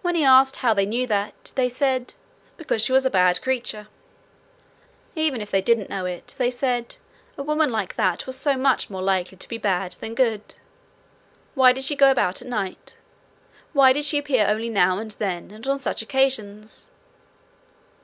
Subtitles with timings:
[0.00, 2.14] When he asked how they knew that, they said,
[2.56, 3.86] because she was a bad creature.
[5.14, 6.96] Even if they didn't know it, they said,
[7.38, 10.56] a woman like that was so much more likely to be bad than good.
[11.54, 12.96] Why did she go about at night?
[13.72, 16.88] Why did she appear only now and then, and on such occasions?